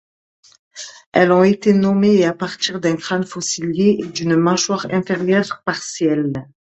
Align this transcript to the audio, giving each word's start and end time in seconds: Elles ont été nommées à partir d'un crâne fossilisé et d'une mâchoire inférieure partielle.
Elles 1.13 1.31
ont 1.31 1.43
été 1.43 1.73
nommées 1.73 2.25
à 2.25 2.33
partir 2.33 2.79
d'un 2.81 2.95
crâne 2.95 3.23
fossilisé 3.23 3.99
et 4.03 4.07
d'une 4.07 4.35
mâchoire 4.35 4.87
inférieure 4.89 5.61
partielle. 5.63 6.33